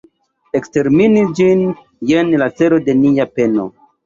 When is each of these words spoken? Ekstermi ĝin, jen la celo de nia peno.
Ekstermi 0.59 1.09
ĝin, 1.41 1.61
jen 2.13 2.33
la 2.45 2.49
celo 2.63 2.81
de 2.89 2.97
nia 3.05 3.29
peno. 3.37 3.69